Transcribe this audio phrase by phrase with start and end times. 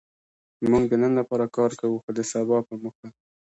[0.69, 3.07] موږ د نن لپاره کار کوو؛ خو د سبا په موخه.